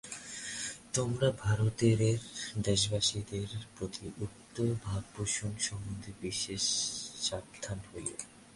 [0.93, 2.01] তোমরা ভারতেতর
[2.61, 4.57] দেশবাসীদের প্রতি উক্ত
[4.83, 6.63] ভাবপোষণ সম্বন্ধে বিশেষ
[7.21, 8.17] সাবধান হইও।